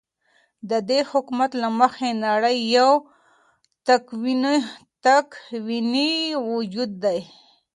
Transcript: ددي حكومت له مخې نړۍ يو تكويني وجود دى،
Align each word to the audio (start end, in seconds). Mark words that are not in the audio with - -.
ددي 0.69 0.99
حكومت 1.11 1.51
له 1.61 1.69
مخې 1.79 2.09
نړۍ 2.25 2.57
يو 2.75 2.91
تكويني 5.05 6.19
وجود 6.53 6.91
دى، 7.03 7.19